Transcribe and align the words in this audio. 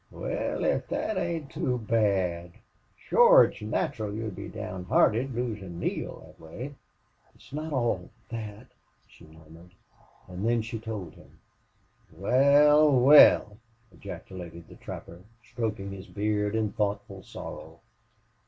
"Wal, 0.09 0.63
if 0.65 0.85
thet 0.87 1.15
ain't 1.15 1.51
too 1.51 1.77
bad! 1.77 2.53
Shore 2.97 3.43
it's 3.43 3.61
natural 3.61 4.11
you'd 4.15 4.35
be 4.35 4.49
downhearted, 4.49 5.35
losin' 5.35 5.79
Neale 5.79 6.21
thet 6.21 6.39
way." 6.39 6.75
"It's 7.35 7.53
not 7.53 7.71
all 7.71 8.09
that," 8.29 8.65
she 9.07 9.27
murmured, 9.27 9.75
and 10.27 10.43
then 10.43 10.63
she 10.63 10.79
told 10.79 11.13
him. 11.13 11.37
"Wal, 12.13 12.91
wal!" 12.99 13.59
ejaculated 13.91 14.67
the 14.67 14.75
trapper, 14.75 15.21
stroking 15.43 15.91
his 15.91 16.07
beard 16.07 16.55
in 16.55 16.71
thoughtful 16.73 17.21
sorrow. 17.21 17.81